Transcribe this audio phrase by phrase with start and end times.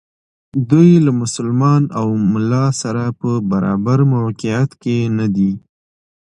[0.69, 5.51] دوی له مسلمان او ملا سره په برابر موقعیت کې ندي.